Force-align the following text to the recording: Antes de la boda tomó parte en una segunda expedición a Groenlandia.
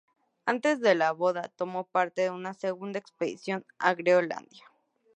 Antes 0.47 0.79
de 0.81 0.95
la 0.95 1.11
boda 1.11 1.49
tomó 1.55 1.83
parte 1.83 2.25
en 2.25 2.33
una 2.33 2.55
segunda 2.55 2.97
expedición 2.97 3.67
a 3.77 3.93
Groenlandia. 3.93 4.63